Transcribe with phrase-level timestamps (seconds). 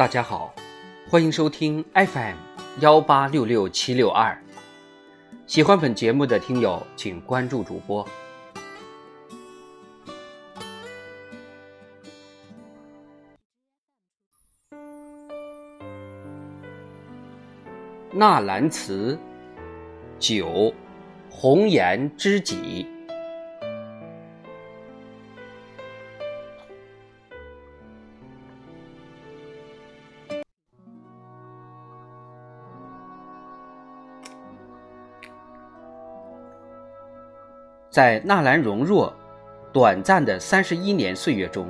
[0.00, 0.54] 大家好，
[1.10, 2.34] 欢迎收听 FM
[2.80, 4.34] 幺八六六七六二。
[5.46, 8.08] 喜欢本节目的听友，请关注主播。
[18.10, 19.18] 纳兰词
[20.18, 20.72] 九，
[21.28, 22.86] 红颜知己。
[37.90, 39.12] 在纳兰容若
[39.72, 41.68] 短暂的三十一年岁月中，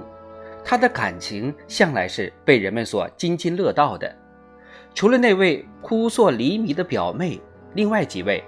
[0.62, 4.14] 他的感情向来是被人们所津津乐道的。
[4.94, 7.40] 除了那位扑朔离迷的表妹，
[7.74, 8.44] 另外几位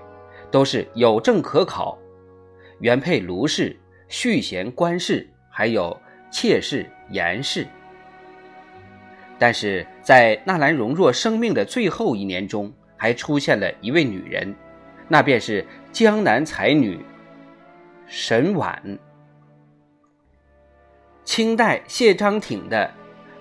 [0.51, 1.99] 都是有证可考，
[2.81, 3.75] 原配卢氏、
[4.07, 5.99] 续弦关氏，还有
[6.31, 7.67] 妾室严氏。
[9.39, 14.55] 但是在纳兰容若生命的最后一年中，还出现了一位女人，
[15.09, 17.01] 那便是江南才女。
[18.15, 18.99] 沈婉，
[21.25, 22.87] 清代谢章挺的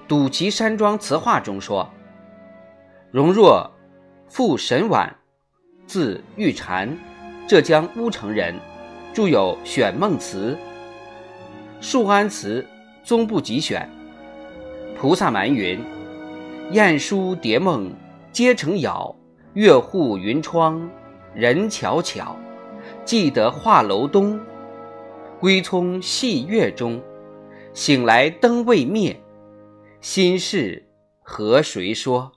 [0.08, 1.90] 《赌旗山庄词话》中说
[3.12, 3.70] ：“容若，
[4.30, 5.14] 父沈婉，
[5.86, 6.98] 字玉蝉，
[7.46, 8.58] 浙江乌程人，
[9.14, 10.58] 著有《选梦词》
[11.86, 12.66] 《树安词》
[13.06, 13.90] 宗部集选。
[14.98, 15.84] 菩萨蛮云：
[16.72, 17.94] 燕书蝶梦
[18.32, 19.14] 皆成杳，
[19.54, 20.90] 月户云窗
[21.34, 22.38] 人巧巧，
[23.04, 24.40] 记得画楼东。”
[25.42, 27.02] 归从戏月中，
[27.74, 29.20] 醒来灯未灭，
[30.00, 30.88] 心事
[31.24, 32.34] 和谁说？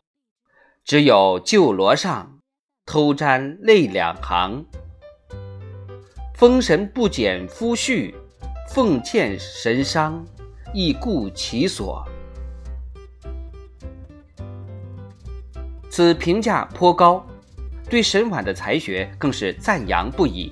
[0.87, 2.39] 只有旧罗上
[2.87, 4.65] 偷沾泪两行。
[6.35, 8.15] 风神不减夫婿，
[8.71, 10.25] 凤欠神伤，
[10.73, 12.03] 亦顾其所。
[15.91, 17.23] 此评价颇高，
[17.91, 20.51] 对沈婉的才学更是赞扬不已。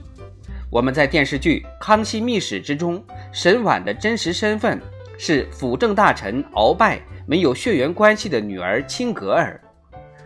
[0.72, 4.80] 我们在电视剧《康熙秘史》之中，沈婉的真实身份
[5.18, 9.60] 是辅政大臣鳌拜没有血缘关系的女儿青格儿。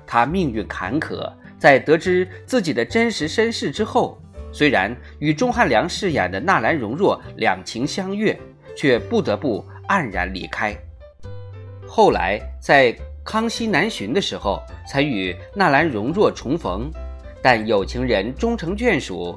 [0.06, 8.38] 她命运坎坷，在得知自己的真实身世之后，虽然与钟汉良饰演的纳兰容若两情相悦，
[8.76, 10.72] 却不得不黯然离开。
[11.88, 16.88] 后来在康熙南巡的时候，才与纳兰容若重逢，
[17.42, 19.36] 但有情人终成眷属。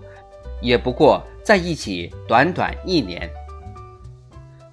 [0.62, 3.30] 也不过在一起短短一年。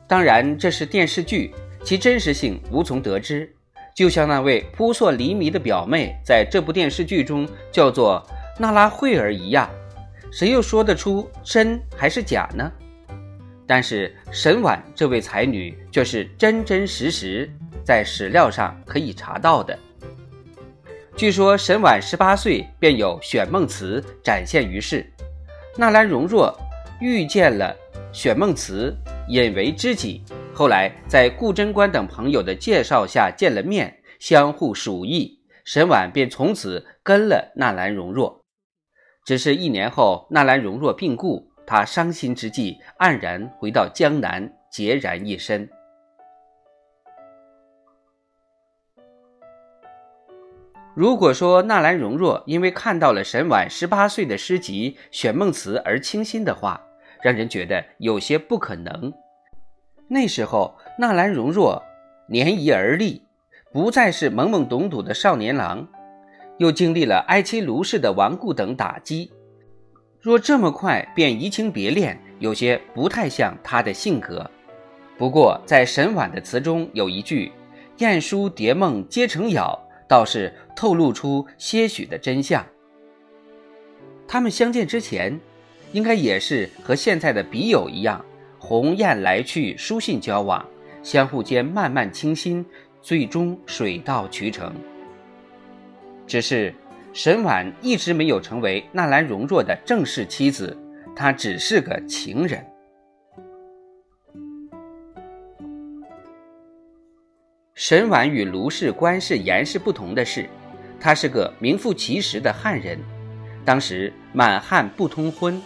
[0.09, 1.53] 当然，这是电视剧，
[1.85, 3.53] 其真实性无从得知。
[3.95, 8.25] 就像那位扑朔离迷的表妹在这部电视剧中叫做
[8.59, 9.71] 娜拉慧儿一样，
[10.31, 12.71] 谁又说得出真还是假呢？
[13.67, 17.51] 但是沈婉这位才女却是真真实实
[17.83, 19.77] 在史料上可以查到的。
[21.17, 25.11] 据说沈婉十八岁便有《选梦词》展现于世。
[25.79, 26.59] 纳兰容若
[27.01, 27.77] 遇见了
[28.11, 28.97] 选梦词，
[29.29, 30.23] 引为知己。
[30.55, 35.39] 后来在顾贞观等朋友的介绍下见了面，相互属意。
[35.67, 38.41] 沈婉便从此跟了纳兰容若。
[39.27, 45.69] 只是一年后，纳兰容若病故，他伤心之际，黯然回到江南，孑然一身。
[50.97, 56.81] 如果说纳兰容若因为看到了沈婉十八岁的诗集《选梦词》而倾心的话，
[57.23, 59.13] 让人觉得有些不可能。
[60.09, 61.83] 那时候纳兰容若
[62.31, 63.21] 年已而立，
[63.71, 65.87] 不再是懵懵懂懂的少年郎，
[66.57, 69.31] 又经历了哀妻卢氏的亡故等打击，
[70.19, 74.51] 若这么快便移情别恋，有些不太像他的性格。
[75.19, 77.53] 不过在沈婉的词中有一句
[78.01, 79.79] “燕书蝶梦皆成谣”。
[80.09, 82.65] 倒是透露出些许的真相。
[84.29, 85.39] 他们相见之前，
[85.93, 88.25] 应该也是和现在的笔友一样，
[88.59, 90.65] 鸿雁来去，书信交往，
[91.03, 92.65] 相互间慢慢倾心，
[93.01, 94.73] 最终水到渠成。
[96.27, 96.75] 只是
[97.13, 100.77] 沈婉一直没有成为纳兰容若的正式妻子，
[101.15, 102.65] 她只是个情人。
[107.79, 110.49] 沈婉与卢氏、关氏、严氏不同的是，
[110.99, 112.99] 她是个名副其实的汉人。
[113.67, 115.63] 当时满汉不通婚，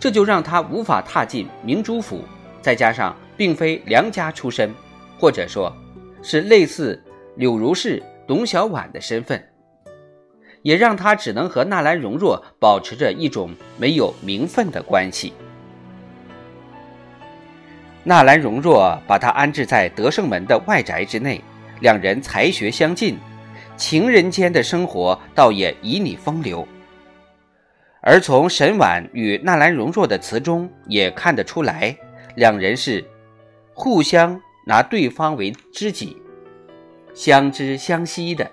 [0.00, 2.24] 这就让她无法踏进明珠府。
[2.60, 4.74] 再加上并非良家出身，
[5.16, 5.72] 或者说，
[6.24, 7.00] 是类似
[7.36, 9.40] 柳如是、董小宛的身份，
[10.62, 15.32] 也让她只能和纳兰容若保持着一种没有名分的关系。
[18.04, 21.40] 纳兰容若把他安置在德胜门的外宅之内，
[21.80, 23.16] 两人才学相近，
[23.76, 26.66] 情人间的生活倒也旖旎风流。
[28.00, 31.96] 而从沈婉与纳兰容若的词中也看得出来，
[32.34, 33.04] 两人是
[33.72, 36.16] 互相拿对方为知己，
[37.14, 38.50] 相知相惜的。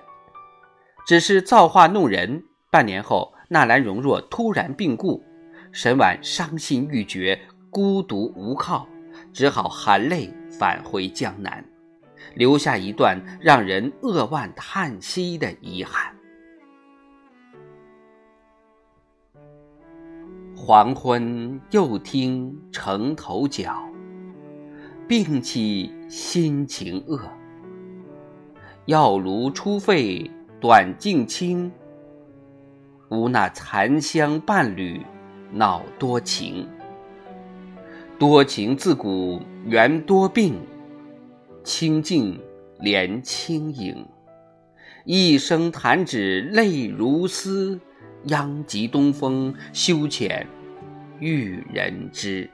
[1.07, 5.23] 只是造化弄人，半年后纳兰容若突然病故，
[5.71, 7.39] 沈婉伤心欲绝，
[7.71, 8.87] 孤独无靠。
[9.39, 11.63] 只好含泪返回江南，
[12.36, 16.13] 留下一段让人扼腕叹息的遗憾。
[20.57, 23.81] 黄昏又听城头角，
[25.07, 27.18] 病起心情恶。
[28.88, 31.71] 药炉初沸短径清，
[33.07, 35.01] 无那残香伴侣
[35.50, 36.68] 恼多情。
[38.19, 40.60] 多情自古原多病，
[41.63, 42.38] 清净
[42.81, 44.06] 怜轻影。
[45.06, 47.80] 一声弹指泪如丝，
[48.25, 50.45] 殃及东风休遣
[51.21, 52.50] 玉人知。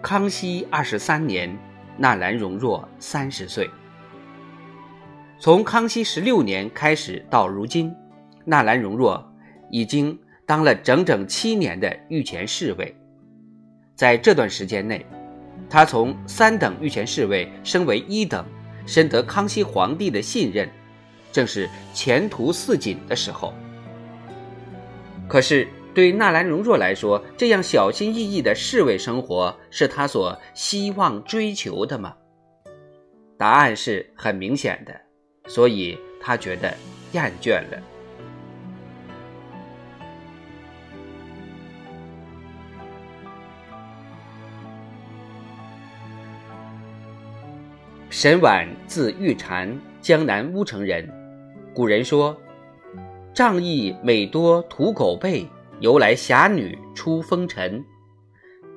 [0.00, 1.54] 康熙二十三年，
[1.98, 3.68] 纳兰容若三十岁。
[5.38, 7.94] 从康熙十六年开始到如今，
[8.46, 9.22] 纳兰容若
[9.70, 10.18] 已经。
[10.46, 12.96] 当了整整七年的御前侍卫，
[13.96, 15.04] 在这段时间内，
[15.68, 18.46] 他从三等御前侍卫升为一等，
[18.86, 20.70] 深得康熙皇帝的信任，
[21.32, 23.52] 正是前途似锦的时候。
[25.28, 32.14] 可是，对纳兰容若来说，这样小心翼翼的侍卫生活是他所希望追求的吗？
[33.36, 34.94] 答案是很明显的，
[35.48, 36.72] 所以他觉得
[37.10, 37.82] 厌倦了。
[48.08, 51.06] 沈婉字玉蝉，江南乌城人。
[51.74, 52.40] 古人说
[53.34, 55.44] ：“仗义每多屠狗辈，
[55.80, 57.84] 由来侠女出风尘。”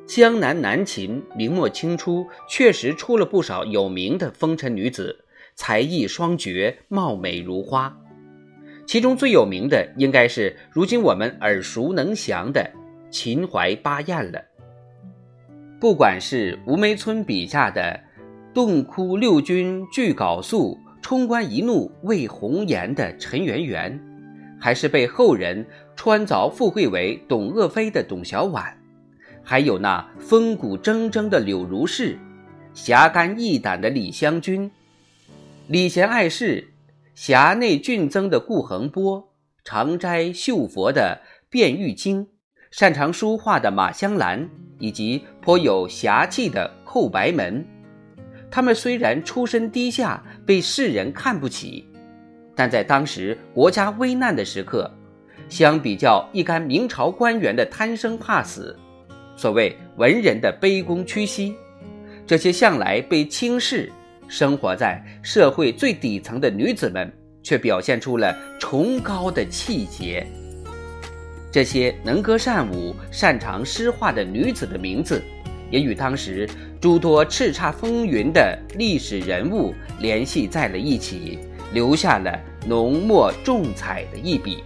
[0.08, 5.24] 江南南秦明末清初确实出了不少有名的风尘女子，
[5.54, 7.96] 才艺双绝，貌美如花。
[8.88, 12.68] 其中最有名的应该是如今我们耳熟能详的
[13.12, 14.44] 秦淮八艳了。
[15.80, 18.09] 不管是吴梅村笔下的。
[18.60, 23.98] 洞窟六军俱缟素，冲冠一怒为红颜的陈圆圆，
[24.60, 25.66] 还是被后人
[25.96, 28.74] 穿凿附会为董鄂妃的董小宛，
[29.42, 32.20] 还有那风骨铮铮的柳如是，
[32.74, 34.70] 侠肝义胆的李香君，
[35.68, 36.74] 礼贤爱士、
[37.16, 39.30] 侠内俊增的顾恒波，
[39.64, 42.28] 常斋绣佛的卞玉京，
[42.72, 47.66] 擅长书画的马香兰，以及颇有侠气的寇白门。
[48.52, 51.88] 他们虽然出身低下，被世人看不起，
[52.56, 54.92] 但在当时国家危难的时刻，
[55.50, 58.78] 相比较一干明朝官员的贪生怕死，
[59.36, 61.56] 所谓文人的卑躬屈膝，
[62.26, 63.92] 这些向来被轻视、
[64.28, 67.12] 生活在社会最底层的女子们，
[67.44, 70.26] 却表现出了崇高的气节。
[71.52, 75.24] 这些能歌善舞、擅长诗画的女子的名字。
[75.70, 76.50] 也与当时
[76.80, 81.40] 诸多叱咤风云的历史人物联系在了一起，
[81.74, 84.64] 留下了浓墨重彩的一笔。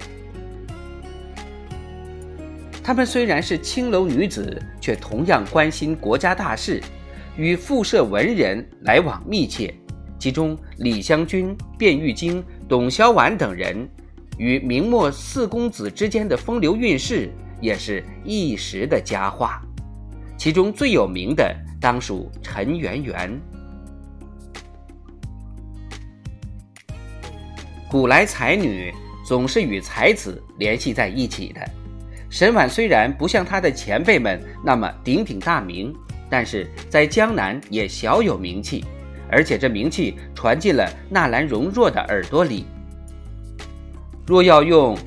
[2.84, 6.82] 她们虽然是青楼女子，却同样关心国家大事，
[7.38, 9.74] 与复社文人来往密切。
[10.20, 13.88] 其中，李香君、卞玉京、董小宛等人
[14.38, 17.30] 与明末四公子之间的风流韵事，
[17.60, 19.62] 也是一时的佳话。
[20.44, 23.42] 其中最有名的当属陈圆圆。
[27.90, 28.94] 古来才女
[29.26, 31.62] 总是与才子联系在一起的。
[32.30, 35.96] 沈婉虽然不像她的前辈们那么鼎鼎大名，
[36.30, 38.84] 但是在江南也小有名气，
[39.32, 42.66] 而且这名气传进了纳兰容若的耳朵里。
[44.28, 44.98] 若要用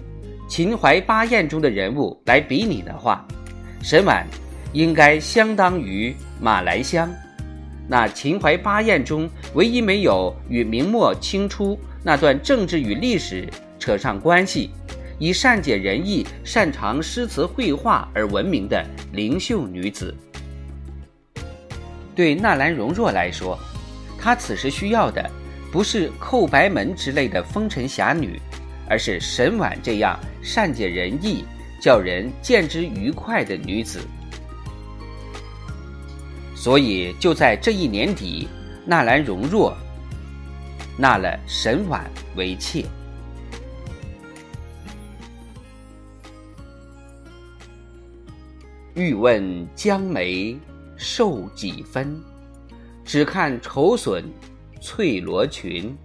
[0.49, 3.23] 秦淮八艳中的人物来比拟的话，
[3.83, 4.27] 沈婉。
[4.77, 7.11] 应该相当于马来香，
[7.89, 14.69] 那秦淮八艳中唯一没有与明末清初那段政治与历史扯上关系，
[15.19, 20.15] 以善解人意、擅长诗词绘画而闻名的灵秀女子。
[22.15, 23.59] 对纳兰容若来说，
[24.21, 25.27] 她此时需要的
[25.73, 28.39] 不是寇白门之类的风尘侠女，
[28.91, 31.47] 而是沈婉这样善解人意、
[31.81, 34.01] 叫人见之愉快的女子。
[36.67, 38.49] 所以就在这一年底，
[38.85, 39.73] 纳兰容若
[40.99, 42.85] 纳了沈婉为妾。
[48.95, 50.59] 欲问江梅
[50.97, 52.21] 瘦几分？
[53.05, 54.25] 只看愁损
[54.81, 55.97] 翠罗裙。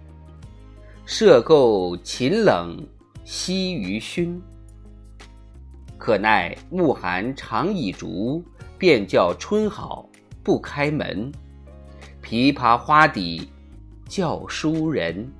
[1.08, 2.86] 麝垢秦冷
[3.24, 4.40] 惜余熏。
[5.98, 8.44] 可奈暮寒常已竹，
[8.78, 10.08] 便叫春好
[10.42, 11.30] 不开门。
[12.22, 13.50] 琵琶花底
[14.08, 15.30] 教书人。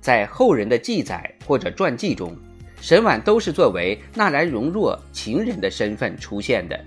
[0.00, 2.36] 在后人的记载或者传记中，
[2.80, 6.78] 沈婉都是作为纳兰容若情人的身份出现的。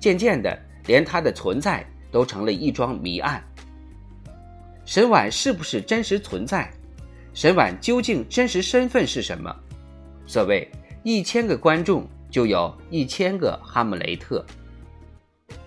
[0.00, 3.42] 渐渐的，连她的存在都成了一桩谜案。
[4.84, 6.70] 沈婉是不是真实存在？
[7.34, 9.54] 沈婉究竟真实身份是什么？
[10.26, 10.68] 所谓
[11.02, 14.44] 一千个观众就有一千个哈姆雷特，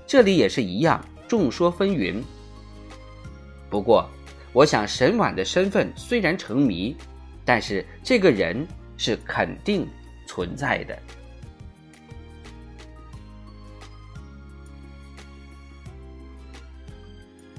[0.06, 2.22] 这里也是一样，众说纷纭。
[3.70, 4.10] 不过，
[4.54, 6.96] 我想沈婉的身份虽然成谜，
[7.44, 9.88] 但是这个人是肯定
[10.28, 10.98] 存在的。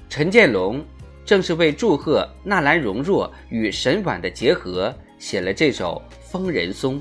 [0.08, 0.84] 陈建龙
[1.24, 6.02] 正是为祝贺纳兰容若与沈婉的结合，写了这首。
[6.32, 6.96] 《疯人松》，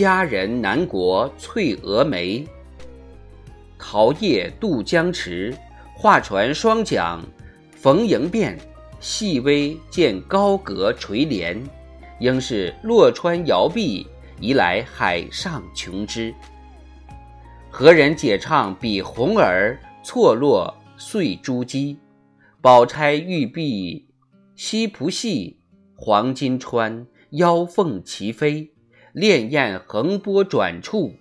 [0.00, 2.42] 佳人南国翠峨眉，
[3.78, 5.54] 桃叶渡江池，
[5.94, 7.20] 画船双桨
[7.76, 8.58] 逢迎便，
[8.98, 11.62] 细微见高阁垂帘，
[12.18, 14.06] 应是洛川摇臂，
[14.40, 16.34] 移来海上琼枝。
[17.68, 21.94] 何人解唱比红儿，错落碎珠玑，
[22.62, 24.08] 宝钗玉臂
[24.56, 25.58] 西浦戏，
[25.94, 27.06] 黄金川。
[27.32, 28.72] 腰凤齐飞，
[29.14, 31.16] 潋滟横波转处，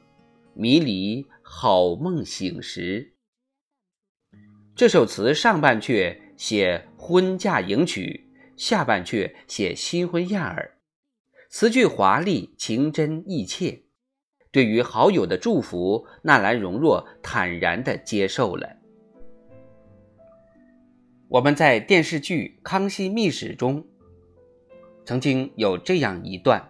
[0.54, 3.14] 迷离好梦醒时。
[4.76, 10.78] 这首词上半阙写婚嫁迎娶，下半阙写新婚燕尔，
[11.50, 13.82] 词句华丽，情真意切。
[14.52, 18.78] 对于好友的祝福，纳兰容若坦然地接受了。
[21.28, 23.84] 我们在电视剧《康熙秘史》中。
[25.06, 26.69] 曾经有这样一段：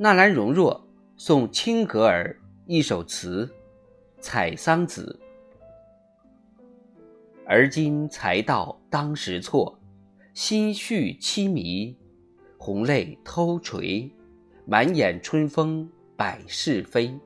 [0.00, 0.86] 纳兰容若
[1.16, 3.44] 送青格尔一首词
[4.22, 5.18] 《采桑子》。
[7.44, 9.76] 而今才道当时错，
[10.34, 11.96] 心绪凄迷，
[12.56, 14.08] 红泪偷垂，
[14.64, 17.18] 满眼春风百事非。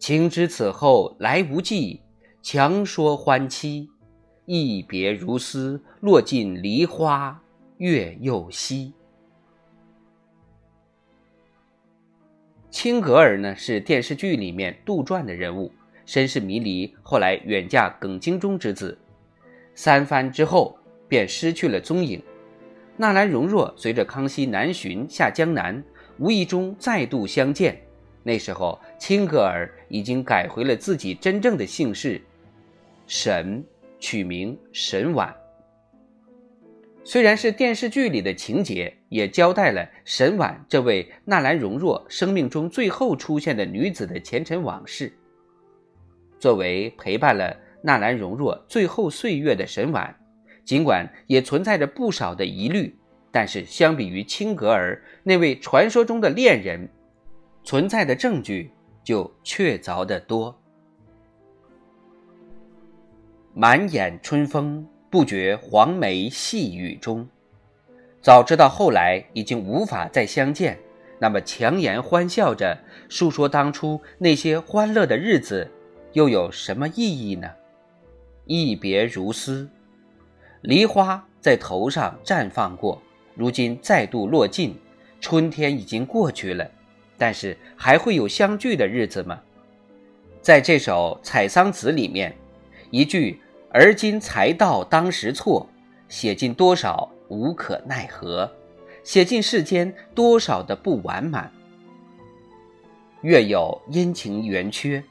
[0.00, 2.00] 情知此后来无计，
[2.42, 3.88] 强说欢期。
[4.44, 7.40] 一别如斯，落尽梨花
[7.76, 8.92] 月又西。
[12.72, 15.70] 青格尔呢是电视剧里面杜撰的人物，
[16.06, 18.98] 身世迷离，后来远嫁耿精忠之子，
[19.74, 20.76] 三番之后
[21.06, 22.20] 便失去了踪影。
[22.96, 25.84] 纳兰容若随着康熙南巡下江南，
[26.18, 27.78] 无意中再度相见，
[28.22, 32.20] 那时候青格尔已经改回了自己真正的姓氏
[33.06, 33.62] 沈。
[34.04, 35.32] 取名沈婉。
[37.04, 45.12] 虽然是电视剧里的情节，也交代了沈婉这位纳兰容若生命中最后出现的女子的前尘往事。
[46.38, 50.14] 作为陪伴了纳兰容若最后岁月的沈婉，
[50.64, 52.96] 尽管也存在着不少的疑虑，
[53.32, 56.88] 但是相比于青格儿那位传说中的恋人，
[57.64, 58.70] 存在的证据
[59.02, 60.56] 就确凿得多。
[63.54, 67.28] 满眼春风，不觉黄梅细雨中。
[68.22, 70.78] 早知道后来已经无法再相见，
[71.18, 72.78] 那么强颜欢笑着
[73.10, 75.70] 诉说当初那些欢乐的日子，
[76.14, 77.50] 又有什么意义呢？
[78.46, 79.68] 一别如斯，
[80.62, 83.02] 梨花在头上绽放过，
[83.34, 84.74] 如今再度落尽，
[85.20, 86.66] 春天已经过去了，
[87.18, 89.38] 但是还会有相聚的日子吗？
[90.40, 92.34] 在这首《采桑子》里面。
[92.90, 93.40] 一句
[93.72, 95.66] “而今才道当时错”，
[96.08, 98.50] 写尽多少无可奈何，
[99.02, 101.50] 写尽世间多少的不完满。
[103.22, 105.02] 月有阴晴圆缺，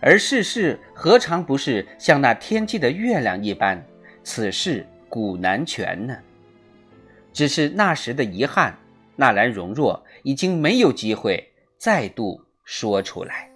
[0.00, 3.84] 而世事何尝不是像那天际的月亮一般？
[4.24, 6.16] 此事古难全呢。
[7.32, 8.76] 只是那时的遗憾，
[9.14, 13.47] 纳兰容若已经没有机会再度说出来。